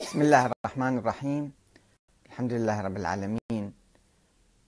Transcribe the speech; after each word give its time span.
بسم 0.00 0.22
الله 0.22 0.46
الرحمن 0.46 0.98
الرحيم. 0.98 1.52
الحمد 2.26 2.52
لله 2.52 2.80
رب 2.80 2.96
العالمين. 2.96 3.74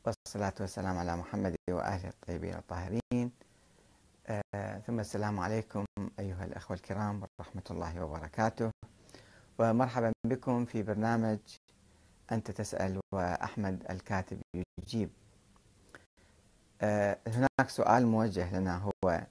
والصلاة 0.06 0.54
والسلام 0.60 0.98
على 0.98 1.16
محمد 1.16 1.54
وآله 1.70 2.08
الطيبين 2.08 2.54
الطاهرين. 2.54 3.30
آه 4.26 4.78
ثم 4.78 5.00
السلام 5.00 5.40
عليكم 5.40 5.84
أيها 6.18 6.44
الأخوة 6.44 6.76
الكرام 6.76 7.22
ورحمة 7.22 7.62
الله 7.70 8.04
وبركاته. 8.04 8.70
ومرحبا 9.58 10.12
بكم 10.26 10.64
في 10.64 10.82
برنامج 10.82 11.38
أنت 12.32 12.50
تسأل 12.50 13.00
وأحمد 13.14 13.86
الكاتب 13.90 14.40
يجيب. 14.82 15.10
آه 16.80 17.18
هناك 17.26 17.68
سؤال 17.68 18.06
موجه 18.06 18.58
لنا 18.58 18.76
هو 18.76 19.26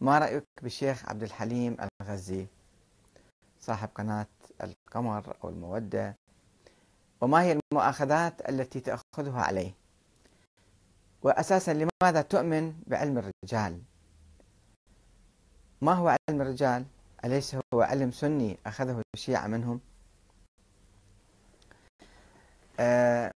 ما 0.00 0.18
رأيك 0.18 0.44
بالشيخ 0.62 1.08
عبد 1.08 1.22
الحليم 1.22 1.76
الغزي؟ 2.00 2.46
صاحب 3.60 3.88
قناة 3.94 4.26
القمر 4.62 5.36
أو 5.44 5.48
المودة 5.48 6.16
وما 7.20 7.42
هي 7.42 7.58
المؤاخذات 7.72 8.48
التي 8.48 8.80
تأخذها 8.80 9.40
عليه؟ 9.40 9.74
وأساسا 11.22 11.70
لماذا 11.70 12.22
تؤمن 12.22 12.74
بعلم 12.86 13.18
الرجال؟ 13.18 13.82
ما 15.80 15.92
هو 15.92 16.16
علم 16.28 16.40
الرجال؟ 16.42 16.84
أليس 17.24 17.56
هو 17.74 17.80
علم 17.82 18.10
سني 18.10 18.58
أخذه 18.66 19.02
الشيعة 19.14 19.46
منهم؟ 19.46 19.80
أه 22.80 23.30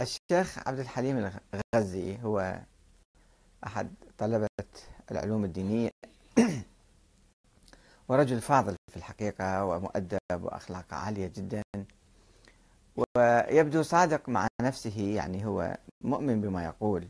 الشيخ 0.00 0.68
عبد 0.68 0.78
الحليم 0.78 1.30
الغزي 1.54 2.18
هو 2.22 2.60
أحد 3.66 3.94
طلبة 4.18 4.48
العلوم 5.10 5.44
الدينية. 5.44 5.90
ورجل 8.08 8.40
فاضل 8.40 8.76
في 8.90 8.96
الحقيقة 8.96 9.64
ومؤدب 9.64 10.18
وأخلاقه 10.30 10.96
عالية 10.96 11.32
جدا 11.36 11.62
ويبدو 12.96 13.82
صادق 13.82 14.28
مع 14.28 14.46
نفسه 14.62 15.00
يعني 15.00 15.46
هو 15.46 15.78
مؤمن 16.00 16.40
بما 16.40 16.64
يقول. 16.64 17.08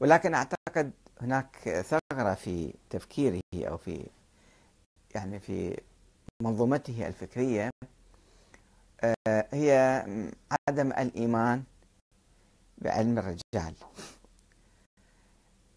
ولكن 0.00 0.34
أعتقد 0.34 0.92
هناك 1.20 1.84
ثغرة 1.86 2.34
في 2.34 2.74
تفكيره 2.90 3.40
أو 3.54 3.76
في 3.76 4.06
يعني 5.14 5.40
في 5.40 5.80
منظومته 6.42 7.06
الفكرية 7.08 7.70
هي 9.28 10.04
عدم 10.68 10.92
الإيمان 10.92 11.64
بعلم 12.78 13.18
الرجال. 13.18 13.74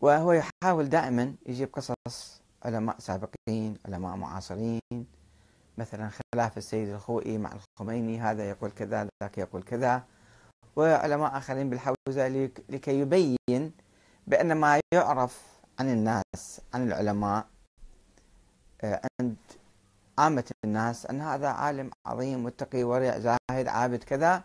وهو 0.02 0.32
يحاول 0.32 0.90
دائما 0.90 1.36
يجيب 1.46 1.70
قصص 1.74 2.39
علماء 2.66 3.00
سابقين 3.00 3.78
علماء 3.86 4.16
معاصرين. 4.16 5.06
مثلا 5.78 6.10
خلاف 6.10 6.58
السيد 6.58 6.90
الخوئي 6.90 7.38
مع 7.38 7.52
الخميني 7.54 8.22
هذا 8.22 8.50
يقول 8.50 8.72
كذا 8.72 9.08
ذاك 9.24 9.38
يقول 9.38 9.64
كذا. 9.64 10.04
وعلماء 10.76 11.38
آخرين 11.38 11.70
بالحوزة 11.70 12.28
لكي 12.70 13.00
يبين 13.00 13.72
بأن 14.28 14.54
ما 14.54 14.80
يعرف 14.94 15.60
عن 15.80 15.90
الناس 15.90 16.62
عن 16.74 16.88
العلماء 16.88 17.48
آه، 18.82 19.02
عند 19.22 19.36
عامة 20.18 20.52
الناس 20.66 21.06
أن 21.06 21.22
هذا 21.22 21.48
عالم 21.48 21.92
عظيم 22.06 22.44
متقي 22.44 22.84
ورع 22.84 23.20
زاهد 23.20 23.68
عابد 23.68 24.04
كذا. 24.04 24.44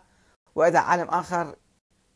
وإذا 0.55 0.79
عالم 0.79 1.07
آخر 1.07 1.55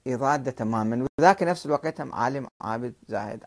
يضاد 0.05 0.52
تماما 0.52 1.08
وذاك 1.20 1.44
نفس 1.44 1.66
الوقت 1.66 2.02
هم 2.02 2.14
عالم 2.14 2.47
عابد 2.61 2.94
زاهد. 3.08 3.44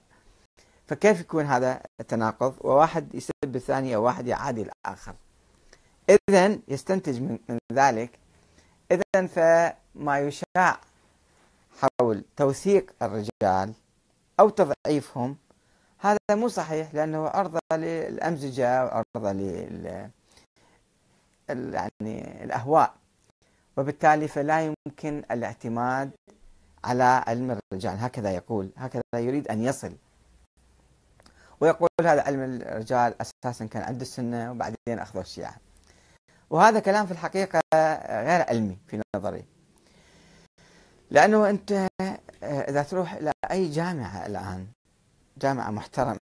فكيف 0.87 1.21
يكون 1.21 1.47
هذا 1.47 1.83
التناقض؟ 2.01 2.55
وواحد 2.61 3.15
يسب 3.15 3.57
الثاني 3.57 3.95
أو 3.95 4.03
واحد 4.03 4.27
يعادي 4.27 4.63
الآخر. 4.63 5.15
إذا 6.11 6.59
يستنتج 6.69 7.21
من 7.21 7.39
ذلك. 7.73 8.19
إذا 8.91 9.27
فما 9.27 10.19
يشاع 10.19 10.81
حول 11.81 12.25
توثيق 12.37 12.93
الرجال 13.03 13.75
أو 14.41 14.49
تضعيفهم 14.49 15.37
هذا 15.99 16.19
مو 16.31 16.49
صحيح 16.49 16.95
لأنه 16.95 17.29
عرضة 17.29 17.59
للأمزجة 17.73 18.85
وعرضة 18.85 19.33
لل 19.33 20.11
يعني 21.49 22.45
الأهواء. 22.45 22.95
وبالتالي 23.77 24.29
فلا 24.29 24.61
يمكن 24.61 25.23
الاعتماد 25.31 26.11
على 26.85 27.25
علم 27.27 27.59
الرجال. 27.73 27.99
هكذا 27.99 28.31
يقول 28.31 28.71
هكذا 28.77 29.03
يريد 29.15 29.49
أن 29.49 29.65
يصل. 29.65 29.93
ويقول 31.63 31.89
هذا 32.01 32.23
علم 32.23 32.43
الرجال 32.43 33.15
أساسا 33.21 33.67
كان 33.67 33.83
عند 33.83 34.01
السنة 34.01 34.51
وبعدين 34.51 34.99
أخذوا 34.99 35.23
الشيعة. 35.23 35.55
وهذا 36.51 36.81
كلام 36.81 37.07
في 37.07 37.13
الحقيقة 37.13 37.61
غير 38.25 38.43
علمي 38.49 38.79
في 38.87 39.03
نظري. 39.17 39.45
لأنه 41.11 41.51
أنت 41.51 41.89
إذا 42.43 42.83
تروح 42.83 43.13
إلى 43.13 43.33
أي 43.51 43.69
جامعة 43.69 44.27
الآن 44.27 44.67
جامعة 45.39 45.71
محترمة 45.71 46.19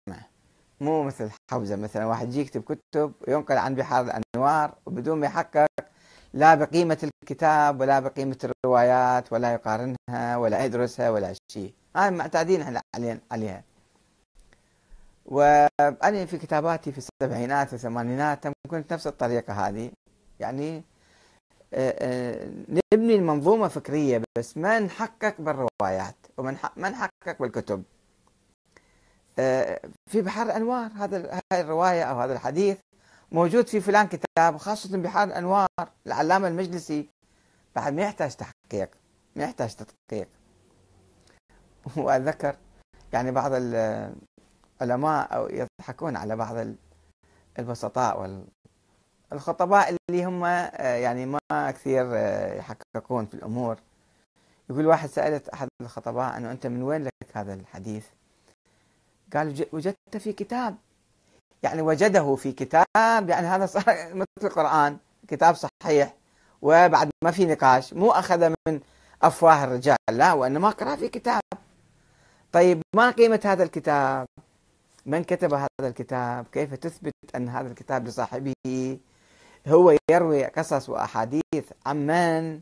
مو 0.81 1.03
مثل 1.03 1.31
حوزة 1.51 1.77
مثلا 1.77 2.05
واحد 2.07 2.29
يجي 2.29 2.41
يكتب 2.41 2.63
كتب 2.63 3.13
وينقل 3.29 3.59
عن 3.59 3.75
بحار 3.75 4.05
الأنوار 4.05 4.75
وبدون 4.87 5.21
ما 5.21 5.27
يحقق 5.27 5.67
لا 6.33 6.55
بقيمة 6.55 7.11
الكتاب 7.23 7.81
ولا 7.81 8.01
بقيمة 8.01 8.39
الروايات 8.45 9.33
ولا 9.33 9.53
يقارنها 9.53 10.37
ولا 10.37 10.65
يدرسها 10.65 11.11
ولا 11.11 11.35
شيء. 11.53 11.75
هاي 11.97 12.11
معتادين 12.11 12.61
إحنا 12.61 12.81
عليها. 13.33 13.65
وأنا 15.31 16.27
في 16.27 16.39
كتاباتي 16.39 16.93
في 16.93 16.99
السبعينات 16.99 17.73
والثمانينات 17.73 18.47
كنت 18.71 18.93
نفس 18.93 19.07
الطريقة 19.07 19.53
هذه. 19.69 19.91
يعني 20.41 20.85
آه، 21.75 21.95
آه، 21.99 22.51
نبني 22.95 23.15
المنظومة 23.15 23.69
فكرية 23.69 24.23
بس 24.39 24.57
ما 24.57 24.79
نحقق 24.79 25.41
بالروايات 25.41 26.17
وما 26.39 26.57
نحقق 26.77 27.39
بالكتب. 27.41 27.83
آه، 29.39 29.81
في 30.07 30.23
بحر 30.23 30.43
الأنوار 30.43 30.91
هذا 30.97 31.41
هاي 31.53 31.61
الرواية 31.61 32.03
أو 32.03 32.21
هذا 32.21 32.33
الحديث 32.33 32.79
موجود 33.33 33.67
في 33.67 33.81
فلان 33.81 34.07
كتاب 34.07 34.57
خاصة 34.57 34.99
بحار 34.99 35.29
الأنوار 35.29 35.69
العلامة 36.07 36.49
المجلسي. 36.49 37.09
بعد 37.77 37.93
ما 37.93 38.03
يحتاج 38.03 38.37
تحقيق 38.37 38.91
ما 39.37 39.45
يحتاج 39.45 39.75
تدقيق. 39.75 40.29
وأتذكر 41.97 42.57
يعني 43.13 43.31
بعض 43.31 43.53
العلماء 44.83 45.37
أو 45.37 45.49
يضحكون 45.49 46.17
على 46.17 46.37
بعض 46.37 46.67
البسطاء 47.59 48.43
والخطباء 49.33 49.97
اللي 50.11 50.25
هم 50.25 50.45
آه، 50.45 50.97
يعني 50.97 51.27
ما 51.27 51.71
كثير 51.71 52.07
آه، 52.15 52.55
يحققون 52.55 53.27
في 53.27 53.35
الأمور. 53.35 53.77
يقول 54.71 54.87
واحد 54.87 55.09
سألت 55.09 55.49
أحد 55.49 55.69
الخطباء 55.83 56.37
أنه 56.37 56.51
أنت 56.51 56.67
من 56.67 56.83
وين 56.83 57.05
لك 57.05 57.13
هذا 57.35 57.55
الحديث؟ 57.55 58.07
قال 59.35 59.67
وجدت 59.73 60.17
في 60.17 60.33
كتاب. 60.33 60.77
يعني 61.63 61.83
وجده 61.83 62.37
في 62.37 62.53
كتاب 62.53 63.29
يعني 63.29 63.47
هذا 63.47 63.67
صار 63.67 63.85
مثل 64.21 64.27
القرآن 64.45 64.99
كتاب 65.29 65.55
صحيح 65.55 66.15
وبعد 66.63 67.11
ما 67.25 67.31
في 67.31 67.47
نقاش 67.47 67.95
مو 67.95 68.11
أخذ 68.11 68.55
من 68.69 68.81
أفواه 69.23 69.65
الرجال 69.65 69.97
لا 70.11 70.33
وإنما 70.33 70.71
قرأ 70.71 70.97
في 70.97 71.09
كتاب. 71.09 71.41
طيب 72.53 72.83
ما 72.97 73.11
قيمة 73.11 73.41
هذا 73.45 73.63
الكتاب؟ 73.63 74.27
من 75.07 75.25
كتب 75.25 75.55
هذا 75.55 75.67
الكتاب؟ 75.83 76.47
كيف 76.53 76.75
تثبت 76.75 77.13
أن 77.35 77.49
هذا 77.49 77.69
الكتاب 77.69 78.07
لصاحبه؟ 78.07 78.99
هو 79.69 79.97
يروي 80.11 80.45
قصص 80.45 80.89
وأحاديث 80.89 81.73
عن 81.87 82.07
من؟ 82.07 82.61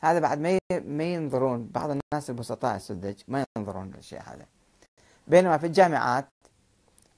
هذا 0.00 0.18
بعد 0.18 0.38
ما 0.38 0.58
ما 0.70 1.04
ينظرون 1.04 1.66
بعض 1.66 1.90
الناس 1.90 2.30
البسطاء 2.30 2.76
السذج 2.76 3.22
ما 3.28 3.44
ينظرون 3.58 3.90
للشيء 3.90 4.20
هذا. 4.20 4.46
بينما 5.28 5.58
في 5.58 5.66
الجامعات 5.66 6.28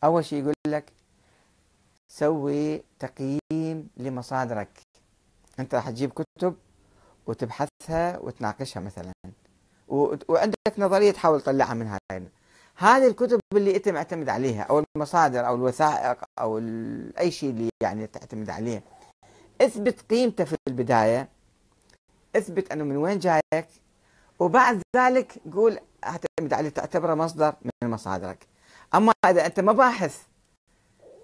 أول 0.04 0.24
شيء 0.24 0.38
يقول 0.42 0.54
لك 0.66 0.92
سوي 2.08 2.82
تقييم 2.98 3.88
لمصادرك. 3.96 4.80
أنت 5.60 5.74
راح 5.74 5.90
تجيب 5.90 6.10
كتب 6.10 6.56
وتبحثها 7.26 8.18
وتناقشها 8.18 8.80
مثلا. 8.80 9.12
وعندك 10.28 10.78
نظرية 10.78 11.12
تحاول 11.12 11.40
تطلعها 11.40 11.74
من 11.74 11.86
هاي 11.86 12.28
هذه 12.76 13.06
الكتب 13.06 13.40
اللي 13.54 13.76
انت 13.76 13.88
معتمد 13.88 14.28
عليها 14.28 14.62
أو 14.62 14.84
المصادر 14.96 15.46
أو 15.46 15.54
الوثائق 15.54 16.24
أو 16.38 16.58
أي 17.18 17.30
شيء 17.30 17.50
اللي 17.50 17.68
يعني 17.82 18.06
تعتمد 18.06 18.50
عليه. 18.50 18.82
اثبت 19.60 20.00
قيمته 20.10 20.44
في 20.44 20.56
البداية. 20.68 21.28
اثبت 22.36 22.72
أنه 22.72 22.84
من 22.84 22.96
وين 22.96 23.18
جايك. 23.18 23.68
وبعد 24.38 24.82
ذلك 24.96 25.38
قول 25.52 25.78
اعتمد 26.04 26.52
عليه 26.52 26.68
تعتبره 26.68 27.14
مصدر 27.14 27.54
من 27.64 27.90
مصادرك. 27.90 28.46
أما 28.94 29.12
إذا 29.26 29.46
أنت 29.46 29.60
ما 29.60 29.72
باحث 29.72 30.22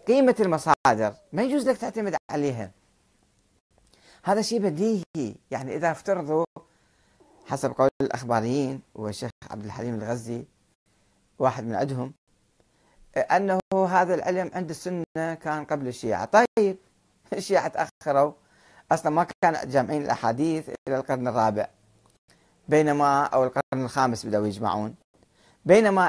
قيمة 0.07 0.37
المصادر 0.41 1.15
ما 1.33 1.43
يجوز 1.43 1.69
لك 1.69 1.77
تعتمد 1.77 2.17
عليها. 2.31 2.71
هذا 4.23 4.43
شيء 4.43 4.61
بديهي. 4.61 5.35
يعني 5.51 5.77
إذا 5.77 5.91
افترضوا 5.91 6.45
حسب 7.47 7.73
قول 7.73 7.91
الأخباريين 8.03 8.81
والشيخ 8.95 9.31
عبد 9.51 9.65
الحليم 9.65 9.95
الغزي 9.95 10.45
واحد 11.41 11.65
من 11.65 11.75
عندهم 11.75 12.13
أنه 13.17 13.61
هذا 13.89 14.15
العلم 14.15 14.51
عند 14.55 14.71
السنة 14.71 15.05
كان 15.17 15.65
قبل 15.65 15.89
الشيعة. 15.89 16.25
طيب 16.25 16.77
الشيعة 17.33 17.69
تأخروا. 17.69 18.33
أصلا 18.93 19.13
ما 19.13 19.27
كانوا 19.43 19.65
جامعين 19.65 20.03
الأحاديث 20.03 20.71
إلى 20.89 20.97
القرن 20.97 21.29
الرابع 21.29 21.69
بينما 22.69 23.25
أو 23.25 23.45
القرن 23.45 23.85
الخامس 23.85 24.27
بدأوا 24.27 24.47
يجمعون. 24.47 24.95
بينما 25.65 26.09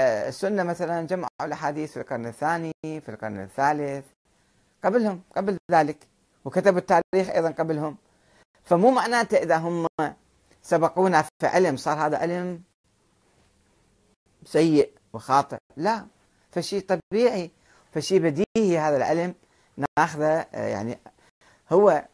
السنة 0.00 0.62
مثلا 0.62 1.06
جمعوا 1.06 1.28
الأحاديث 1.42 1.92
في 1.92 2.00
القرن 2.00 2.26
الثاني 2.26 2.72
في 2.82 3.08
القرن 3.08 3.40
الثالث 3.40 4.04
قبلهم 4.84 5.22
قبل 5.36 5.56
ذلك. 5.72 5.98
وكتبوا 6.44 6.78
التاريخ 6.78 7.30
أيضا 7.34 7.50
قبلهم. 7.50 7.96
فمو 8.64 8.90
معناته 8.90 9.36
إذا 9.36 9.56
هم 9.56 9.86
سبقونا 10.62 11.22
في 11.22 11.46
علم 11.46 11.76
صار 11.76 12.06
هذا 12.06 12.18
علم 12.18 12.62
سيء 14.44 14.90
وخاطئ. 15.12 15.56
لا 15.76 16.06
فشيء 16.50 16.86
طبيعي 17.12 17.50
فشيء 17.92 18.20
بديهي 18.20 18.78
هذا 18.78 18.96
العلم 18.96 19.34
ناخذه 19.98 20.46
يعني 20.52 20.98
هو 21.72 22.04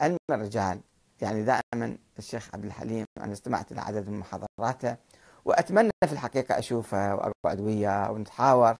علم 0.00 0.16
الرجال. 0.30 0.80
يعني 1.20 1.42
دائما 1.42 1.96
الشيخ 2.18 2.48
عبد 2.54 2.64
الحليم 2.64 3.04
أنا 3.20 3.32
استمعت 3.32 3.72
إلى 3.72 3.80
عدد 3.80 4.08
من 4.08 4.18
محاضراته 4.18 4.96
وأتمنى 5.44 5.90
في 6.06 6.12
الحقيقة 6.12 6.58
أشوفه 6.58 7.14
وأقعد 7.14 7.60
وياه 7.60 8.10
ونتحاور. 8.10 8.76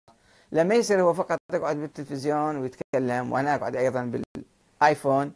لما 0.53 0.75
يصير 0.75 1.03
هو 1.03 1.15
فقط 1.15 1.39
يقعد 1.53 1.77
بالتلفزيون 1.77 2.57
ويتكلم 2.57 3.33
وأنا 3.33 3.55
أقعد 3.55 3.77
أيضا 3.77 4.23
بالآيفون 4.83 5.33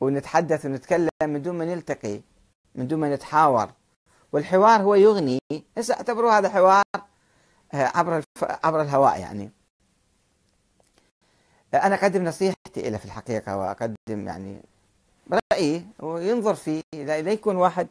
ونتحدث 0.00 0.66
ونتكلم 0.66 1.08
من 1.22 1.42
دون 1.42 1.58
ما 1.58 1.64
نلتقي 1.64 2.20
من 2.74 2.88
دون 2.88 3.00
ما 3.00 3.14
نتحاور. 3.14 3.70
والحوار 4.36 4.82
هو 4.82 4.94
يغني. 4.94 5.38
هسه 5.78 5.94
اعتبروا 5.94 6.32
هذا 6.32 6.48
حوار 6.48 6.82
آه، 7.74 7.92
عبر 7.94 8.22
عبر 8.42 8.82
الهواء 8.82 9.20
يعني. 9.20 9.50
أنا 11.74 11.94
اقدم 11.94 12.24
نصيحتي 12.24 12.90
له 12.90 12.98
في 12.98 13.04
الحقيقة 13.04 13.56
واقدم 13.56 13.96
يعني 14.08 14.62
رأيي 15.52 15.86
وينظر 15.98 16.54
فيه. 16.54 16.82
لا 16.94 17.32
يكون 17.32 17.56
واحد 17.56 17.88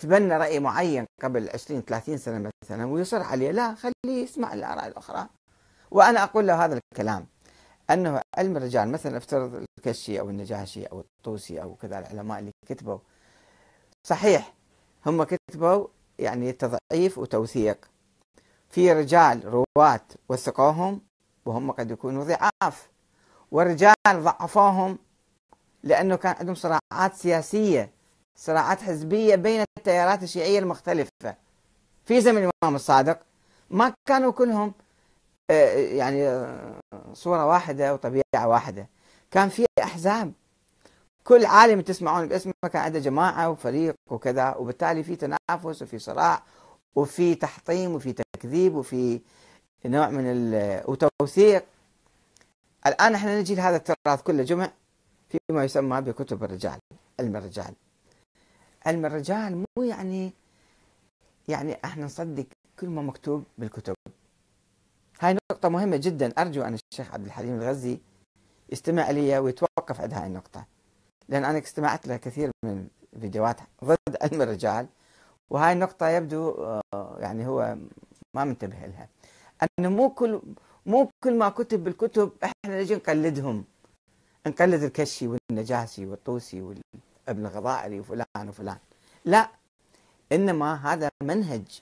تبنى 0.00 0.36
رأي 0.36 0.60
معين 0.60 1.06
قبل 1.22 1.50
20 1.54 1.80
30 1.80 2.18
سنة 2.18 2.50
مثلا 2.64 2.86
ويصر 2.86 3.22
عليه 3.22 3.50
لا 3.50 3.74
خليه 3.74 4.22
يسمع 4.22 4.52
الآراء 4.52 4.86
الأخرى. 4.86 5.26
وأنا 5.90 6.22
أقول 6.22 6.46
له 6.46 6.64
هذا 6.64 6.80
الكلام 6.92 7.26
أنه 7.90 8.20
علم 8.38 8.56
الرجال 8.56 8.88
مثلا 8.88 9.16
افترض 9.16 9.64
الكشي 9.78 10.20
أو 10.20 10.30
النجاشي 10.30 10.84
أو 10.86 11.00
الطوسي 11.00 11.62
أو 11.62 11.74
كذا 11.74 11.98
العلماء 11.98 12.38
اللي 12.38 12.50
كتبوا 12.68 12.98
صحيح 14.02 14.56
هم 15.06 15.22
كتبوا 15.22 15.86
يعني 16.18 16.52
تضعيف 16.52 17.18
وتوثيق. 17.18 17.78
في 18.70 18.92
رجال 18.92 19.64
رواة 19.78 20.00
وثقوهم 20.28 21.00
وهم 21.46 21.70
قد 21.70 21.90
يكونوا 21.90 22.24
ضعاف 22.24 22.88
ورجال 23.50 23.94
ضعفوهم 24.10 24.98
لأنه 25.82 26.16
كان 26.16 26.34
عندهم 26.38 26.54
صراعات 26.54 27.14
سياسية 27.14 27.90
صراعات 28.36 28.82
حزبية 28.82 29.34
بين 29.34 29.64
التيارات 29.78 30.22
الشيعية 30.22 30.58
المختلفة. 30.58 31.36
في 32.04 32.20
زمن 32.20 32.36
الإمام 32.38 32.74
الصادق 32.76 33.18
ما 33.70 33.92
كانوا 34.08 34.32
كلهم 34.32 34.72
آه، 35.50 35.76
يعني 35.76 36.28
آه، 36.28 36.80
صورة 37.12 37.46
واحدة 37.46 37.94
وطبيعة 37.94 38.48
واحدة. 38.48 38.88
كان 39.30 39.48
في 39.48 39.66
أحزاب 39.82 40.32
كل 41.26 41.46
عالم 41.46 41.80
تسمعون 41.80 42.28
باسمه 42.28 42.52
كان 42.72 42.82
عنده 42.82 42.98
جماعة 42.98 43.50
وفريق 43.50 43.94
وكذا 44.10 44.54
وبالتالي 44.54 45.02
في 45.02 45.16
تنافس 45.16 45.82
وفي 45.82 45.98
صراع 45.98 46.42
وفي 46.94 47.34
تحطيم 47.34 47.94
وفي 47.94 48.12
تكذيب 48.12 48.74
وفي 48.74 49.20
نوع 49.84 50.10
من 50.10 50.24
وتوثيق. 50.86 51.64
الآن 52.86 53.14
إحنا 53.14 53.40
نجي 53.40 53.54
لهذا 53.54 53.76
التراث 53.76 54.22
كله 54.22 54.42
جمع 54.42 54.70
فيما 55.28 55.64
يسمى 55.64 56.00
بكتب 56.00 56.44
الرجال 56.44 56.78
علم 57.20 57.36
الرجال. 57.36 57.74
علم 58.86 59.06
الرجال 59.06 59.56
مو 59.56 59.82
يعني 59.82 60.32
يعني 61.48 61.78
إحنا 61.84 62.04
نصدق 62.04 62.46
كل 62.80 62.88
ما 62.88 63.02
مكتوب 63.02 63.44
بالكتب. 63.58 63.94
هاي 65.20 65.36
نقطة 65.52 65.68
مهمة 65.68 65.96
جدا 65.96 66.32
أرجو 66.38 66.62
أن 66.62 66.78
الشيخ 66.92 67.14
عبد 67.14 67.26
الحليم 67.26 67.54
الغزي 67.54 67.98
يستمع 68.72 69.10
لي 69.10 69.38
ويتوقف 69.38 70.00
عند 70.00 70.14
هاي 70.14 70.26
النقطة. 70.26 70.75
لأن 71.28 71.44
أنا 71.44 71.58
استمعت 71.58 72.06
كثير 72.12 72.50
من 72.64 72.88
فيديوهات 73.20 73.60
ضد 73.84 74.16
علم 74.22 74.42
الرجال. 74.42 74.86
وهاي 75.50 75.72
النقطة 75.72 76.08
يبدو 76.08 76.50
آه، 76.50 77.16
يعني 77.18 77.46
هو 77.46 77.76
ما 78.34 78.44
منتبه 78.44 78.76
لها. 78.86 79.08
أنه 79.78 79.88
مو 79.88 80.10
كل 80.10 80.42
مو 80.86 81.10
كل 81.24 81.38
ما 81.38 81.48
كتب 81.48 81.84
بالكتب 81.84 82.32
إحنا 82.44 82.80
نجي 82.80 82.94
نقلدهم. 82.94 83.64
نقلد 84.46 84.82
الكشي 84.82 85.28
والنجاسي 85.28 86.06
والطوسي 86.06 86.62
وابن 86.62 87.46
الغضائري 87.46 88.00
وفلان 88.00 88.48
وفلان. 88.48 88.78
لا 89.24 89.48
إنما 90.32 90.92
هذا 90.92 91.08
منهج. 91.22 91.80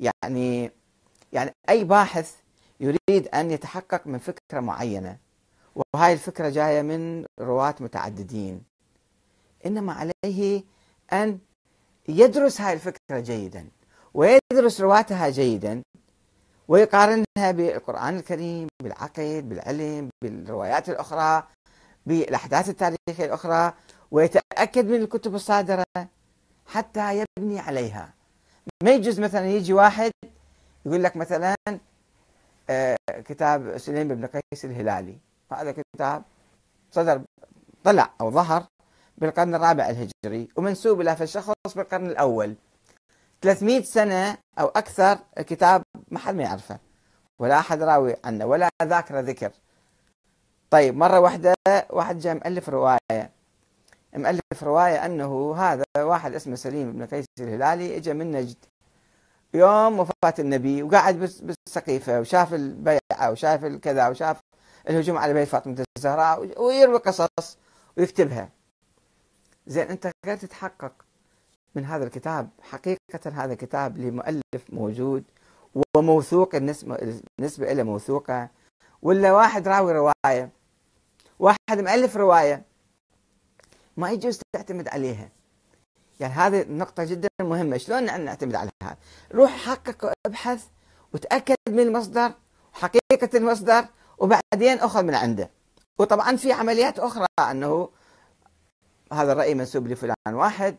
يعني 0.00 0.70
يعني 1.32 1.50
أي 1.68 1.84
باحث 1.84 2.36
يريد 2.80 3.28
أن 3.34 3.50
يتحقق 3.50 4.06
من 4.06 4.18
فكرة 4.18 4.60
معينة. 4.60 5.18
وهاي 5.94 6.12
الفكرة 6.12 6.48
جاية 6.48 6.82
من 6.82 7.24
رواة 7.40 7.74
متعددين. 7.80 8.73
إنما 9.66 9.92
عليه 9.92 10.62
أن 11.12 11.38
يدرس 12.08 12.60
هاي 12.60 12.72
الفكرة 12.72 13.20
جيدا 13.20 13.68
ويدرس 14.14 14.80
رواتها 14.80 15.28
جيدا 15.28 15.82
ويقارنها 16.68 17.50
بالقرآن 17.50 18.16
الكريم 18.16 18.68
بالعقيد 18.82 19.48
بالعلم 19.48 20.08
بالروايات 20.24 20.88
الأخرى 20.88 21.46
بالأحداث 22.06 22.68
التاريخية 22.68 23.24
الأخرى 23.24 23.72
ويتأكد 24.10 24.86
من 24.86 25.02
الكتب 25.02 25.34
الصادرة 25.34 25.84
حتى 26.66 27.24
يبني 27.38 27.60
عليها. 27.60 28.14
ما 28.82 28.90
يجوز 28.90 29.20
مثلا 29.20 29.46
يجي 29.46 29.72
واحد 29.72 30.10
يقول 30.86 31.02
لك 31.02 31.16
مثلا 31.16 31.54
آه، 32.70 32.96
كتاب 33.08 33.78
سليم 33.78 34.08
بن 34.08 34.26
قيس 34.26 34.64
الهلالي. 34.64 35.18
هذا 35.52 35.72
كتاب 35.72 36.22
صدر 36.90 37.22
طلع 37.84 38.10
أو 38.20 38.30
ظهر 38.30 38.66
بالقرن 39.18 39.54
الرابع 39.54 39.90
الهجري 39.90 40.48
ومنسوب 40.56 41.00
إلى 41.00 41.16
الشخص 41.20 41.52
بالقرن 41.76 42.06
الأول. 42.06 42.54
300 43.42 43.82
سنة 43.82 44.38
أو 44.58 44.66
أكثر 44.66 45.18
الكتاب 45.38 45.82
ما 46.08 46.18
حد 46.18 46.34
ما 46.34 46.42
يعرفه 46.42 46.78
ولا 47.38 47.58
أحد 47.58 47.82
راوي 47.82 48.16
عنه 48.24 48.46
ولا 48.46 48.68
ذاكرة 48.82 49.20
ذكر. 49.20 49.50
طيب 50.70 50.96
مرة 50.96 51.20
واحدة 51.20 51.54
واحد 51.90 52.18
جاء 52.18 52.34
مؤلف 52.34 52.68
رواية. 52.68 53.30
مؤلف 54.16 54.62
رواية 54.62 55.06
أنه 55.06 55.54
هذا 55.56 55.84
واحد 55.98 56.34
اسمه 56.34 56.54
سليم 56.56 56.92
بن 56.92 57.06
قيس 57.06 57.26
الهلالي 57.40 57.96
اجى 57.96 58.12
من 58.12 58.30
نجد. 58.32 58.56
يوم 59.54 60.00
وفاة 60.00 60.34
النبي 60.38 60.82
وقعد 60.82 61.30
بالسقيفة 61.42 62.20
وشاف 62.20 62.54
البيعة 62.54 63.30
وشاف 63.30 63.64
الكذا 63.64 64.08
وشاف 64.08 64.40
الهجوم 64.88 65.18
على 65.18 65.32
بيت 65.32 65.48
فاطمة 65.48 65.84
الزهراء 65.98 66.62
ويروي 66.62 66.98
قصص 66.98 67.58
ويكتبها. 67.96 68.48
زين 69.66 69.88
أنت 69.88 70.10
غير 70.26 70.36
تتحقق 70.36 70.92
من 71.74 71.84
هذا 71.84 72.04
الكتاب 72.04 72.48
حقيقة 72.62 73.30
هذا 73.32 73.52
الكتاب 73.52 73.98
لمؤلف 73.98 74.62
موجود 74.68 75.24
وموثوق 75.96 76.54
النسبة, 76.54 76.96
إلى 77.58 77.82
موثوقة. 77.82 78.48
ولا 79.02 79.32
واحد 79.32 79.68
راوي 79.68 79.92
رواية 79.92 80.50
واحد 81.38 81.78
مؤلف 81.78 82.16
رواية 82.16 82.62
ما 83.96 84.10
يجوز 84.10 84.40
تعتمد 84.52 84.88
عليها. 84.88 85.28
يعني 86.20 86.32
هذه 86.32 86.62
النقطة 86.62 87.04
جدا 87.04 87.28
مهمة 87.40 87.76
شلون 87.76 88.24
نعتمد 88.24 88.54
عليها 88.54 88.96
روح 89.34 89.50
حقق 89.50 90.12
ابحث 90.26 90.66
وتأكد 91.12 91.56
من 91.68 91.80
المصدر 91.80 92.32
وحقيقة 92.74 93.38
المصدر 93.38 93.84
وبعدين 94.18 94.78
أخذ 94.78 95.02
من 95.02 95.14
عنده. 95.14 95.50
وطبعا 95.98 96.36
في 96.36 96.52
عمليات 96.52 96.98
أخرى 96.98 97.26
أنه 97.50 97.88
هذا 99.14 99.32
الرأي 99.32 99.54
منسوب 99.54 99.88
لفلان 99.88 100.34
واحد 100.34 100.76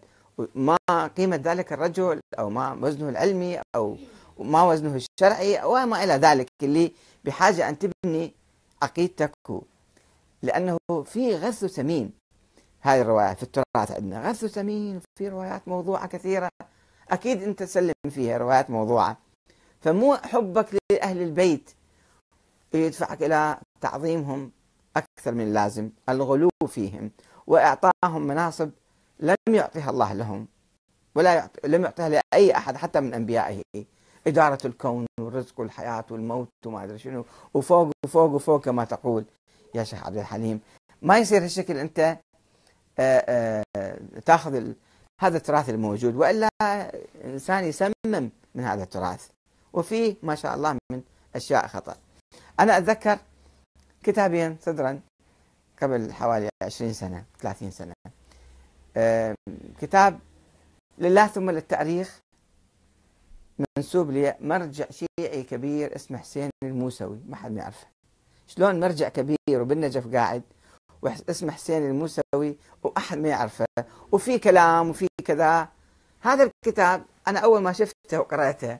ما 0.56 0.77
قيمة 1.18 1.36
ذلك 1.36 1.74
الرجل 1.74 2.20
أو 2.39 2.50
ما 2.50 2.74
وزنه 2.82 3.10
العلمي 3.10 3.62
أو 3.75 3.98
ما 4.39 4.63
وزنه 4.63 4.96
الشرعي 4.96 5.63
وما 5.63 6.04
إلى 6.04 6.13
ذلك. 6.13 6.48
اللي 6.63 6.92
بحاجة 7.25 7.70
أن 7.70 7.77
تبني 7.80 8.34
عقيدتك. 8.82 9.32
لأنه 10.42 10.77
في 11.06 11.36
غث 11.36 11.65
سمين 11.65 12.12
هذه 12.82 13.01
الروايات 13.01 13.38
في 13.38 13.44
التراث 13.44 13.92
عندنا. 13.92 14.30
غث 14.30 14.46
سمين 14.46 15.01
في 15.18 15.30
روايات 15.30 15.68
موضوعة 15.68 16.08
كثيرة. 16.08 16.50
أكيد 17.10 17.44
أنت 17.44 17.63
تسلم 17.63 17.94
فيها 18.10 18.38
روايات 18.38 18.70
موضوعة. 18.70 19.18
فمو 19.82 20.15
حبك 20.15 20.68
لأهل 20.92 21.22
البيت 21.22 21.72
يدفعك 22.74 23.24
إلى 23.24 23.58
تعظيمهم 23.82 24.51
أكثر 24.98 25.32
من 25.32 25.42
اللازم. 25.42 25.89
الغلو 26.10 26.50
فيهم. 26.68 27.12
وإعطائهم 27.48 28.28
مناصب 28.28 28.70
لم 29.20 29.36
يعطيها 29.50 29.90
الله 29.90 30.14
لهم 30.14 30.48
ولا 31.16 31.34
يعطي 31.34 31.68
لم 31.68 31.84
يعطيها 31.84 32.10
لأي 32.10 32.58
أحد 32.58 32.78
حتى 32.78 33.00
من 33.00 33.14
أنبيائه. 33.14 33.62
إدارة 34.28 34.68
الكون 34.68 35.06
والرزق 35.20 35.60
والحياة 35.60 36.06
والموت 36.12 36.50
وما 36.66 36.84
أدري 36.84 36.98
شنو 36.98 37.25
وفوق 37.54 37.92
وفوق 38.06 38.32
وفوق 38.32 38.64
كما 38.66 38.86
تقول. 38.86 39.25
يا 39.75 39.84
شيخ 39.84 40.06
عبد 40.06 40.18
الحليم 40.18 40.60
ما 41.02 41.18
يصير 41.18 41.44
هالشكل 41.44 41.78
أنت 41.78 42.18
آه، 43.00 43.64
آه، 43.78 44.00
تاخذ 44.25 44.72
هذا 45.22 45.38
التراث 45.38 45.70
الموجود 45.70 46.16
وإلا 46.16 46.50
إنسان 47.24 47.64
يسمم 47.64 48.30
من 48.56 48.64
هذا 48.64 48.84
التراث. 48.84 49.28
وفيه 49.74 50.16
ما 50.24 50.36
شاء 50.36 50.56
الله 50.56 50.78
من 50.92 51.02
أشياء 51.36 51.68
خطأ. 51.68 51.96
أنا 52.60 52.78
أتذكر 52.78 53.20
كتابين 54.04 54.58
صدرا 54.62 55.00
قبل 55.82 56.13
حوالي 56.13 56.50
20 56.63 56.94
سنة 56.94 57.25
30 57.39 57.72
سنة. 57.72 57.94
كتاب 59.82 60.20
لله 60.98 61.27
ثم 61.27 61.51
للتأريخ 61.51 62.20
منسوب 63.77 64.12
لمرجع 64.12 64.86
شيعي 64.89 65.44
كبير 65.44 65.96
اسمه 65.96 66.17
حسين 66.17 66.50
الموسوي 66.63 67.20
ما 67.27 67.36
حد 67.36 67.55
يعرفه. 67.55 67.88
شلون 68.48 68.79
مرجع 68.79 69.10
كبير 69.10 69.38
وبالنجف 69.62 70.15
قاعد 70.15 70.44
واسمه 71.01 71.51
حسين 71.51 71.84
الموسوي 71.84 72.58
وأحد 72.84 73.17
ما 73.17 73.29
يعرفه 73.29 73.65
وفي 74.12 74.39
كلام 74.39 74.89
وفي 74.89 75.08
كذا. 75.25 75.67
هذا 76.22 76.44
الكتاب 76.44 77.05
أنا 77.27 77.39
أول 77.39 77.62
ما 77.62 77.74
شفته 77.74 78.20
وقرأته 78.20 78.79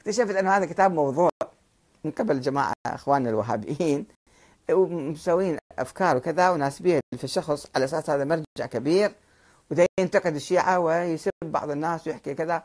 اكتشفت 0.00 0.36
أنه 0.36 0.56
هذا 0.56 0.66
كتاب 0.66 0.92
موضوع 0.92 1.30
من 2.04 2.10
قبل 2.10 2.40
جماعة 2.40 2.72
إخواننا 2.86 3.30
الوهابيين. 3.30 4.06
ومسوين 4.70 5.58
أفكار 5.78 6.16
وكذا 6.16 6.50
وناسبين 6.50 7.00
في 7.16 7.24
الشخص 7.24 7.66
على 7.74 7.84
أساس 7.84 8.10
هذا 8.10 8.24
مرجع 8.24 8.66
كبير. 8.70 9.14
وده 9.70 9.86
ينتقد 10.00 10.34
الشيعة 10.34 10.78
ويسب 10.78 11.30
بعض 11.42 11.70
الناس 11.70 12.06
ويحكي 12.06 12.34
كذا. 12.34 12.64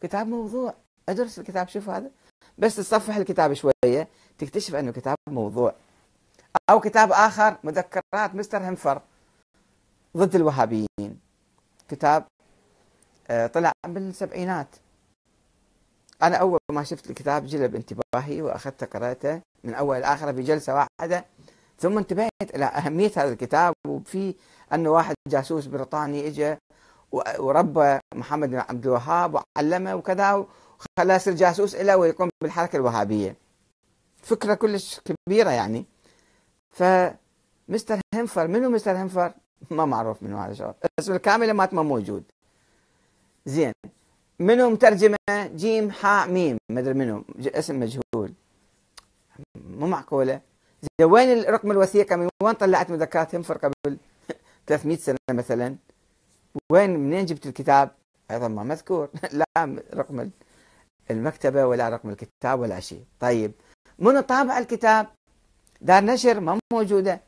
كتاب 0.00 0.26
موضوع. 0.26 0.74
أدرس 1.08 1.38
الكتاب 1.38 1.68
شوف 1.68 1.88
هذا. 1.88 2.10
بس 2.58 2.76
تصفح 2.76 3.16
الكتاب 3.16 3.52
شوية 3.52 4.08
تكتشف 4.38 4.74
أنه 4.74 4.92
كتاب 4.92 5.16
موضوع. 5.28 5.74
أو 6.70 6.80
كتاب 6.80 7.12
آخر 7.12 7.56
مذكرات 7.64 8.34
مستر 8.34 8.58
هنفر. 8.58 9.02
ضد 10.16 10.34
الوهابيين. 10.34 11.20
كتاب 11.88 12.24
آه، 13.30 13.46
طلع 13.46 13.72
بالسبعينات. 13.86 14.68
أنا 16.22 16.36
أول 16.36 16.58
ما 16.72 16.84
شفت 16.84 17.10
الكتاب 17.10 17.46
جلب 17.46 17.74
انتباهي 17.74 18.42
واخذت 18.42 18.84
قرأته 18.84 19.40
من 19.64 19.74
أول 19.74 20.00
لاخره 20.00 20.32
في 20.32 20.42
جلسه 20.42 20.74
واحدة. 20.74 21.24
ثم 21.78 21.98
انتبهت 21.98 22.54
إلى 22.54 22.64
أهمية 22.64 23.12
هذا 23.16 23.32
الكتاب 23.32 23.72
وفي 23.86 24.34
انه 24.72 24.90
واحد 24.90 25.14
جاسوس 25.28 25.66
بريطاني 25.66 26.26
اجى 26.26 26.56
وربى 27.38 27.98
محمد 28.14 28.50
بن 28.50 28.58
عبد 28.58 28.86
الوهاب 28.86 29.42
وعلمه 29.58 29.94
وكذا 29.94 30.32
وخلاه 30.32 31.16
يصير 31.16 31.34
جاسوس 31.34 31.74
له 31.74 31.96
ويقوم 31.96 32.30
بالحركة 32.42 32.76
الوهابية. 32.76 33.36
فكرة 34.22 34.54
كلش 34.54 35.00
كبيرة 35.00 35.50
يعني. 35.50 35.84
فمستر 36.70 38.00
هنفر 38.14 38.48
منو 38.48 38.70
مستر 38.70 38.96
هنفر؟ 38.96 39.32
ما 39.70 39.84
معروف 39.84 40.22
منو 40.22 40.38
هذا 40.38 40.52
الشخص، 40.52 40.74
الاسم 40.84 41.12
الكامل 41.12 41.52
ما 41.52 41.82
موجود. 41.82 42.24
زين 43.46 43.72
منو 44.38 44.70
مترجمة 44.70 45.16
جيم 45.30 45.90
حاء 45.90 46.28
ميم 46.28 46.58
ما 46.72 46.80
أدري 46.80 46.94
منو 46.94 47.24
اسم 47.38 47.80
مجهول. 47.80 48.32
مو 49.56 49.86
معقولة. 49.86 50.40
وين 51.02 51.42
رقم 51.42 51.70
الوثيقة 51.70 52.16
من 52.16 52.28
وين 52.42 52.54
طلعت 52.54 52.90
مذكرات 52.90 53.34
هنفر 53.34 53.58
قبل 53.58 53.98
300 54.66 54.96
سنة 54.96 55.16
مثلا؟ 55.30 55.76
وين 56.72 56.90
منين 56.90 57.24
جبت 57.26 57.46
الكتاب؟ 57.46 57.90
أيضا 58.30 58.48
ما 58.48 58.62
مذكور. 58.62 59.10
لا 59.56 59.82
رقم 59.94 60.30
المكتبة 61.10 61.66
ولا 61.66 61.88
رقم 61.88 62.10
الكتاب 62.10 62.60
ولا 62.60 62.80
شيء. 62.80 63.04
طيب 63.20 63.52
منو 63.98 64.20
طابع 64.20 64.58
الكتاب؟ 64.58 65.06
دار 65.80 66.04
نشر 66.04 66.40
ما 66.40 66.58
موجودة. 66.72 67.20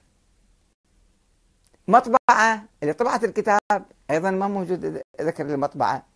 مطبعة 1.89 2.65
اللي 2.83 2.93
طبعت 2.93 3.25
الكتاب 3.25 3.87
أيضا 4.11 4.31
ما 4.31 4.49
موجود 4.49 5.03
ذكر 5.21 5.47
المطبعه 5.47 6.07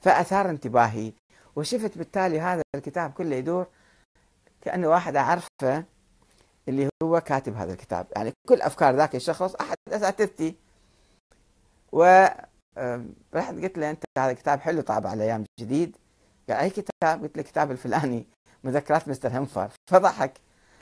فأثار 0.00 0.50
انتباهي 0.50 1.12
وشفت 1.56 1.98
بالتالي 1.98 2.40
هذا 2.40 2.62
الكتاب 2.76 3.12
كله 3.12 3.36
يدور 3.36 3.66
كأنه 4.62 4.88
واحد 4.88 5.16
أعرفه 5.16 5.84
اللي 6.68 6.88
هو 7.02 7.20
كاتب 7.20 7.56
هذا 7.56 7.72
الكتاب. 7.72 8.06
يعني 8.16 8.32
كل 8.48 8.62
أفكار 8.62 8.94
ذاك 8.94 9.14
الشخص 9.14 9.54
أحد 9.54 9.76
أساتذتي. 9.88 10.54
و 11.92 12.26
رحت 13.34 13.54
قلت 13.54 13.78
له 13.78 13.90
أنت 13.90 14.04
هذا 14.18 14.32
كتاب 14.32 14.60
حلو 14.60 14.80
طابع 14.80 15.10
على 15.10 15.24
أيام 15.24 15.44
جديد. 15.60 15.96
قال 16.48 16.58
أي 16.58 16.70
كتاب؟ 16.70 17.22
قلت 17.22 17.36
له 17.36 17.42
الكتاب 17.42 17.70
الفلاني 17.70 18.26
مذكرات 18.64 19.08
مستر 19.08 19.28
هنفر 19.28 19.70
فضحك 19.90 20.32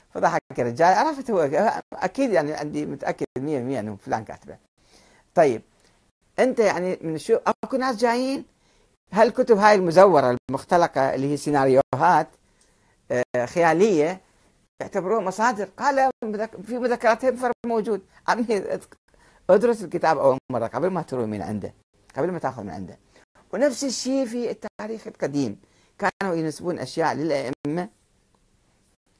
فضحك 0.09 0.41
الرجال. 0.59 0.93
عرفت 0.93 1.31
هو 1.31 1.49
أكيد 1.93 2.31
يعني 2.31 2.53
عندي 2.53 2.85
متأكد 2.85 3.25
100% 3.39 3.39
إنه 3.41 3.95
فلان 3.95 4.23
كاتبه. 4.23 4.57
طيب 5.35 5.61
أنت 6.39 6.59
يعني 6.59 6.97
من 7.01 7.17
شو 7.17 7.39
أكو 7.63 7.77
ناس 7.77 7.95
جايين؟ 7.95 8.45
هالكتب 9.13 9.57
هاي 9.57 9.75
المزورة 9.75 10.37
المختلقة 10.49 11.15
اللي 11.15 11.31
هي 11.31 11.37
سيناريوهات 11.37 12.27
آه، 13.11 13.23
خياليه 14.81 14.93
يعتبروها 14.93 15.21
مصادر. 15.21 15.69
قال 15.77 16.11
في 16.63 16.77
مذكرات 16.77 17.25
هنفر 17.25 17.51
موجود. 17.65 18.01
عمي 18.27 18.79
أدرس 19.49 19.83
الكتاب 19.83 20.17
أول 20.17 20.37
مرة 20.51 20.67
قبل 20.67 20.87
ما 20.87 21.01
تروي 21.01 21.25
من 21.25 21.41
عنده 21.41 21.73
قبل 22.15 22.31
ما 22.31 22.39
تأخذ 22.39 22.63
من 22.63 22.69
عنده. 22.69 22.97
ونفس 23.53 23.83
الشيء 23.83 24.25
في 24.25 24.51
التاريخ 24.51 25.07
القديم. 25.07 25.59
كانوا 25.99 26.35
ينسبون 26.35 26.79
أشياء 26.79 27.13
للأئمة. 27.13 27.89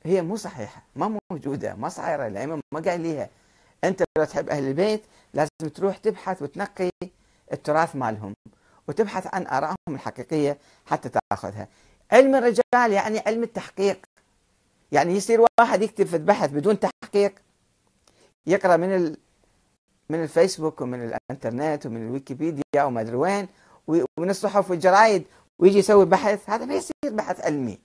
هي 0.06 0.22
مو 0.22 0.36
صحيحة 0.36 0.82
ما 0.96 1.20
موجودة 1.32 1.76
ما 1.76 1.90
صايرة 1.90 2.28
الأئمة 2.28 2.60
ما 2.74 2.80
قايل 2.80 3.02
ليها. 3.02 3.30
أنت 3.84 4.04
لو 4.18 4.24
تحب 4.24 4.50
أهل 4.50 4.68
البيت 4.68 5.04
لازم 5.34 5.74
تروح 5.76 5.98
تبحث 5.98 6.42
وتنقي 6.42 6.90
التراث 7.54 7.96
مالهم 7.96 8.34
وتبحث 8.88 9.28
عن 9.34 9.48
آرائهم 9.48 9.76
الحقيقية 9.90 10.58
حتى 10.86 11.10
تأخذها. 11.10 11.68
علم 12.12 12.36
الرجال 12.36 12.92
يعني 12.92 13.20
علم 13.20 13.44
التحقيق. 13.44 14.06
يعني 14.92 15.14
يصير 15.16 15.46
واحد 15.60 15.82
يكتب 15.82 16.06
في 16.06 16.16
البحث 16.16 16.50
بدون 16.50 16.80
تحقيق 16.80 17.36
يقرأ 18.48 18.78
من 18.78 19.16
من 20.10 20.24
الفيسبوك 20.24 20.82
ومن 20.82 21.04
الإنترنت 21.04 21.86
ومن 21.86 22.08
الويكيبيديا 22.08 22.84
وما 22.84 23.02
أدري 23.02 23.16
وين 23.16 23.48
ومن 23.88 24.30
الصحف 24.30 24.72
والجرايد 24.72 25.26
ويجي 25.60 25.80
يسوي 25.80 26.06
بحث. 26.06 26.50
هذا 26.50 26.66
ما 26.66 26.76
يصير 26.76 26.92
بحث 27.06 27.46
علمي. 27.46 27.80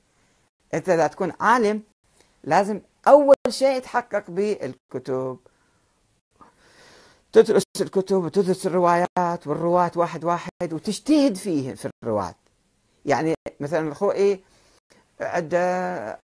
أنت 0.75 0.89
إذا 0.89 1.07
تكون 1.07 1.33
عالم 1.41 1.83
لازم 2.45 2.81
أول 3.09 3.35
شيء 3.49 3.79
تحقق 3.79 4.31
بالكتب 4.31 5.39
تدرس 7.33 7.63
الكتب 7.81 8.17
وتدرس 8.17 8.67
الروايات 8.67 9.47
والرواة 9.47 9.93
واحد 9.97 10.25
واحد 10.25 10.73
وتجتهد 10.73 11.37
فيه 11.37 11.75
في 11.75 11.91
الرواة. 12.05 12.35
يعني 13.07 13.35
مثلا 13.61 13.89
الخوئي 13.89 14.41
عنده 15.23 15.59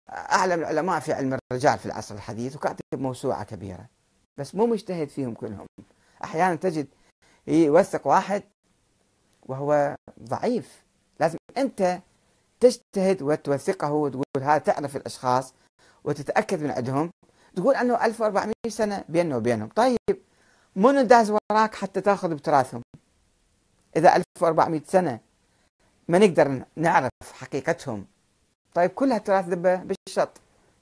اعلم 0.09 0.59
العلماء 0.59 0.99
في 0.99 1.13
علم 1.13 1.37
الرجال 1.51 1.79
في 1.79 1.85
العصر 1.85 2.15
الحديث 2.15 2.55
وكاتب 2.55 2.81
موسوعة 2.93 3.43
كبيرة. 3.43 3.85
بس 4.37 4.55
مو 4.55 4.65
مجتهد 4.65 5.09
فيهم 5.09 5.33
كلهم. 5.33 5.65
أحيانا 6.23 6.55
تجد 6.55 6.87
يوثق 7.47 8.07
واحد 8.07 8.43
وهو 9.45 9.95
ضعيف. 10.23 10.83
لازم 11.19 11.37
أنت 11.57 12.01
تجتهد 12.59 13.21
وتوثقه 13.21 13.91
وتقول 13.91 14.23
هذا 14.41 14.57
تعرف 14.57 14.95
الأشخاص 14.95 15.53
وتتأكد 16.03 16.63
من 16.63 16.71
عندهم. 16.71 17.11
تقول 17.55 17.75
أنه 17.75 18.05
1400 18.05 18.53
سنة 18.67 19.03
بيننا 19.09 19.37
وبينهم. 19.37 19.69
طيب 19.69 19.97
منو 20.75 21.01
داز 21.01 21.33
وراك 21.51 21.75
حتى 21.75 22.01
تأخذ 22.01 22.35
بتراثهم؟ 22.35 22.81
إذا 23.95 24.15
1400 24.15 24.81
سنة 24.87 25.19
ما 26.07 26.19
نقدر 26.19 26.63
نعرف 26.75 27.11
حقيقتهم. 27.33 28.05
طيب 28.73 28.89
كل 28.89 29.11
هالتراث 29.11 29.45
ذبه 29.45 29.75
بالشط 29.75 30.29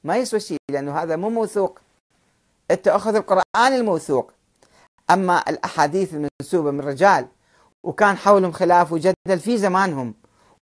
ما 0.04 0.18
يسوى 0.18 0.39
شيء 0.39 0.58
لأنه 0.72 1.00
هذا 1.00 1.15
مو 1.15 1.30
موثوق. 1.30 1.80
انت 2.72 2.88
اخذ 2.88 3.15
القرآن 3.15 3.74
الموثوق. 3.74 4.32
أما 5.10 5.50
الأحاديث 5.50 6.13
المنسوبة 6.13 6.72
من 6.72 6.82
رجال 6.82 7.27
وكان 7.84 8.18
حولهم 8.18 8.51
خلاف 8.51 8.92
وجدل 8.92 9.39
في 9.39 9.58
زمانهم 9.58 10.13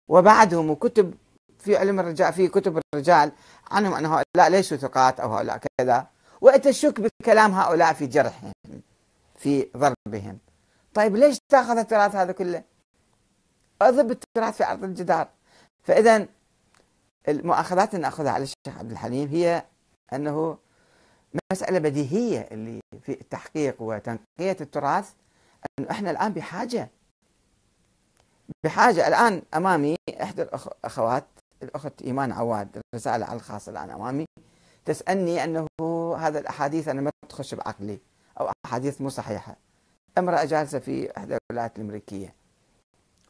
وبعدهم 0.07 0.69
وكتب 0.69 1.13
في 1.59 1.77
علم 1.77 1.99
الرجال 1.99 2.33
في 2.33 2.47
كتب 2.47 2.81
الرجال 2.93 3.31
عنهم 3.71 3.93
أن 3.93 4.05
هؤلاء 4.05 4.49
ليسوا 4.49 4.77
ثقات 4.77 5.19
أو 5.19 5.33
هؤلاء 5.33 5.61
كذا. 5.79 6.07
وانت 6.41 6.67
تشك 6.67 7.01
بكلام 7.01 7.51
هؤلاء 7.51 7.93
في 7.93 8.07
جرحهم 8.07 8.51
في 9.35 9.67
ضربهم. 9.77 10.37
طيب 10.93 11.15
ليش 11.15 11.37
تأخذ 11.51 11.77
التراث 11.77 12.15
هذا 12.15 12.31
كله؟ 12.31 12.63
أضرب 13.81 14.11
التراث 14.11 14.57
في 14.57 14.63
عرض 14.63 14.83
الجدار. 14.83 15.27
فاذا 15.83 16.27
المؤاخذات 17.27 17.89
اللي 17.89 18.01
نأخذها 18.01 18.31
على 18.31 18.43
الشيخ 18.43 18.79
عبد 18.79 18.91
الحليم 18.91 19.29
هي 19.29 19.65
أنه 20.13 20.57
مسألة 21.53 21.79
بديهية 21.79 22.39
اللي 22.51 22.79
في 23.01 23.11
التحقيق 23.11 23.81
وتنقية 23.81 24.57
التراث 24.61 25.13
أنه 25.79 25.91
إحنا 25.91 26.11
الآن 26.11 26.33
بحاجة 26.33 26.89
بحاجة. 28.63 29.07
الآن 29.07 29.41
أمامي 29.55 29.95
إحدى 30.21 30.41
الأخوات 30.41 31.25
الأخت 31.63 32.01
إيمان 32.01 32.31
عواد 32.31 32.81
الرسالة 32.93 33.25
على 33.25 33.35
الخاص 33.35 33.69
الآن 33.69 33.89
أمامي 33.89 34.25
تسألني 34.85 35.43
أنه 35.43 35.67
هذا 36.19 36.39
الأحاديث 36.39 36.87
أنا 36.87 37.01
ما 37.01 37.11
تخش 37.29 37.55
بعقلي 37.55 37.99
أو 38.39 38.51
أحاديث 38.65 39.01
مو 39.01 39.09
صحيحة. 39.09 39.55
امرأة 40.17 40.43
جالسة 40.45 40.79
في 40.79 41.17
إحدى 41.17 41.37
الولايات 41.51 41.77
الأمريكية 41.77 42.35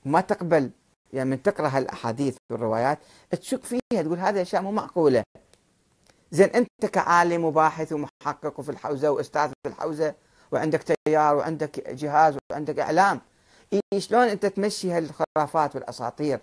وما 0.06 0.22
تقبل 0.22 0.72
يعني 1.13 1.29
من 1.29 1.41
تقرأ 1.41 1.77
الأحاديث 1.77 2.38
والروايات 2.51 3.00
تشك 3.32 3.63
فيها 3.63 4.01
تقول 4.01 4.20
هذه 4.20 4.41
أشياء 4.41 4.62
مو 4.62 4.72
معقولة. 4.72 5.24
زين 6.32 6.50
أنت 6.50 6.86
كعالم 6.86 7.46
وباحث 7.46 7.93
ومحقق 7.93 8.60
وفي 8.60 8.70
الحوزة 8.70 9.12
وأستاذ 9.12 9.50
في 9.50 9.70
الحوزة 9.70 10.15
وعندك 10.51 10.84
تيار 11.08 11.36
وعندك 11.36 11.89
جهاز 11.89 12.38
وعندك 12.51 12.79
إعلام 12.79 13.22
شلون 13.98 14.27
أنت 14.27 14.46
تمشي 14.46 14.91
هالخرافات 14.91 15.75
والأساطير 15.75 16.39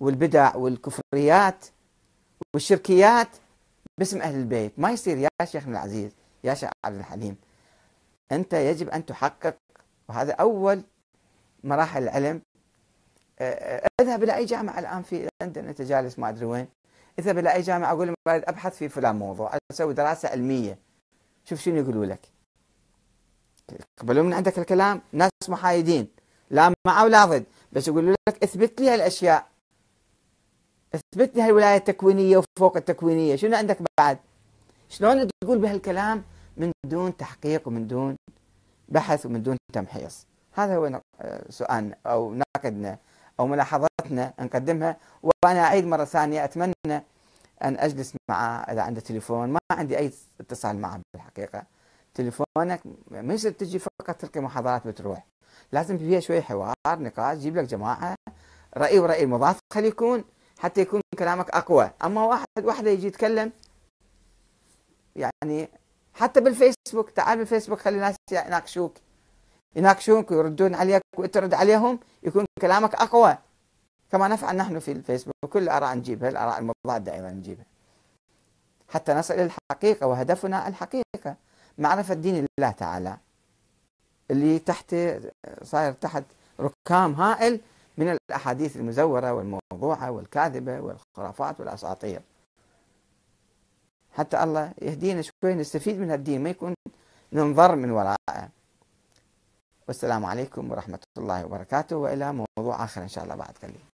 والبدع 0.00 0.56
والكفريات 0.56 1.66
والشركيات 2.54 3.28
باسم 3.98 4.20
أهل 4.20 4.34
البيت؟ 4.34 4.78
ما 4.78 4.90
يصير 4.90 5.18
يا 5.18 5.28
شيخنا 5.44 5.72
العزيز 5.72 6.12
يا 6.44 6.54
شيخ 6.54 6.70
عبد 6.84 6.98
الحليم. 6.98 7.36
أنت 8.32 8.52
يجب 8.52 8.88
أن 8.88 9.06
تحقق 9.06 9.56
وهذا 10.08 10.32
أول 10.32 10.82
مراحل 11.64 12.02
العلم 12.02 12.42
أذهب 14.00 14.22
إلى 14.22 14.36
أي 14.36 14.44
جامعة 14.44 14.78
الآن 14.78 15.02
في 15.02 15.28
لندن؟ 15.42 15.68
أنت 15.68 15.82
جالس 15.82 16.18
ما 16.18 16.28
أدري 16.28 16.44
وين. 16.44 16.68
أذهب 17.18 17.38
إلى 17.38 17.54
أي 17.54 17.60
جامعة؟ 17.60 17.92
أقول 17.92 18.06
لهم 18.06 18.16
أبحث 18.28 18.76
في 18.76 18.88
فلان 18.88 19.16
موضوع. 19.16 19.58
أسوي 19.70 19.94
دراسة 19.94 20.28
علمية. 20.28 20.78
شوف 21.44 21.60
شنو 21.60 21.76
يقولوا 21.76 22.06
لك. 22.06 22.20
يقبلون 23.98 24.26
من 24.26 24.34
عندك 24.34 24.58
الكلام؟ 24.58 25.00
ناس 25.12 25.30
محايدين. 25.48 26.08
لا 26.50 26.74
مع 26.86 27.02
ولا 27.02 27.24
ضد. 27.24 27.44
بس 27.72 27.88
يقولوا 27.88 28.14
لك 28.28 28.42
اثبت 28.42 28.80
لي 28.80 28.88
هالأشياء. 28.88 29.46
اثبت 30.94 31.36
لي 31.36 31.42
هالولاية 31.42 31.76
التكوينية 31.76 32.36
وفوق 32.36 32.76
التكوينية. 32.76 33.36
شنو 33.36 33.56
عندك 33.56 33.78
بعد؟ 34.00 34.18
شلون 34.88 35.28
تقول 35.44 35.58
بهالكلام 35.58 36.24
من 36.56 36.72
دون 36.86 37.16
تحقيق 37.16 37.68
ومن 37.68 37.86
دون 37.86 38.16
بحث 38.88 39.26
ومن 39.26 39.42
دون 39.42 39.56
تمحيص؟ 39.72 40.26
هذا 40.52 40.76
هو 40.76 41.00
سؤالنا 41.48 41.96
أو 42.06 42.34
نقدنا 42.34 42.98
أو 43.40 43.46
ملاحظتنا 43.46 44.32
نقدمها 44.40 44.96
وأنا 45.22 45.60
أعيد 45.60 45.86
مرة 45.86 46.04
ثانية 46.04 46.44
أتمنى 46.44 46.74
أن 47.62 47.76
أجلس 47.78 48.14
معه 48.30 48.60
إذا 48.72 48.82
عنده 48.82 49.00
تليفون. 49.00 49.48
ما 49.48 49.58
عندي 49.72 49.98
أي 49.98 50.12
اتصال 50.40 50.80
معه 50.80 51.00
بالحقيقة. 51.14 51.62
تليفونك 52.14 52.80
ما 53.10 53.34
يصير 53.34 53.52
تجي 53.52 53.78
فقط 53.78 54.16
تلقي 54.16 54.40
محاضرات 54.40 54.86
بتروح. 54.86 55.26
لازم 55.72 55.98
فيها 55.98 56.20
شوي 56.20 56.42
حوار 56.42 56.74
نقاش 56.86 57.38
جيب 57.38 57.56
لك 57.56 57.64
جماعة 57.64 58.14
رأي 58.76 58.98
ورأي 58.98 59.24
المضاف 59.24 59.58
خلي 59.72 59.88
يكون 59.88 60.24
حتى 60.58 60.80
يكون 60.80 61.00
كلامك 61.18 61.50
أقوى. 61.50 61.90
أما 62.04 62.24
واحد 62.24 62.46
واحدة 62.62 62.90
يجي 62.90 63.06
يتكلم 63.06 63.52
يعني 65.16 65.68
حتى 66.14 66.40
بالفيسبوك 66.40 67.10
تعال 67.10 67.38
بالفيسبوك 67.38 67.78
خلي 67.78 67.96
الناس 67.96 68.16
يناقشوك. 68.32 68.94
يناقشوك 69.76 70.30
ويردون 70.30 70.74
عليك 70.74 71.02
وانت 71.16 71.34
ترد 71.34 71.54
عليهم؟ 71.54 72.00
يكون 72.22 72.44
كلامك 72.60 72.94
أقوى. 72.94 73.38
كما 74.12 74.28
نفعل 74.28 74.56
نحن 74.56 74.78
في 74.78 74.92
الفيسبوك. 74.92 75.34
كل 75.50 75.62
الاراء 75.62 75.94
نجيبها 75.94 76.28
الآراء 76.28 76.58
المضادة 76.58 77.14
أيضا 77.14 77.30
نجيبها. 77.30 77.64
حتى 78.88 79.14
نصل 79.14 79.34
إلى 79.34 79.44
الحقيقة 79.44 80.06
وهدفنا 80.06 80.68
الحقيقة. 80.68 81.36
معرفة 81.78 82.14
دين 82.14 82.46
الله 82.58 82.70
تعالى. 82.70 83.16
اللي 84.30 84.58
تحت 84.58 84.96
صاير 85.62 85.92
تحت 85.92 86.24
ركام 86.60 87.12
هائل 87.12 87.60
من 87.98 88.18
الأحاديث 88.30 88.76
المزورة 88.76 89.32
والموضوعة 89.32 90.10
والكاذبة 90.10 90.80
والخرافات 90.80 91.60
والأساطير. 91.60 92.20
حتى 94.12 94.42
الله 94.42 94.72
يهدينا 94.82 95.22
شوي 95.22 95.54
نستفيد 95.54 95.98
من 95.98 96.12
الدين 96.12 96.42
ما 96.42 96.50
يكون 96.50 96.74
ننظر 97.32 97.76
من 97.76 97.90
وراءه. 97.90 98.48
والسلام 99.88 100.24
عليكم 100.24 100.70
ورحمة 100.70 100.98
الله 101.18 101.44
وبركاته 101.44 101.96
وإلى 101.96 102.32
موضوع 102.32 102.84
آخر 102.84 103.02
إن 103.02 103.08
شاء 103.08 103.24
الله 103.24 103.34
بعد 103.34 103.54
قليل. 103.62 103.93